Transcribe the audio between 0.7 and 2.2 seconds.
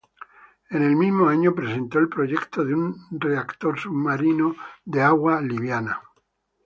En el mismo año, presentó el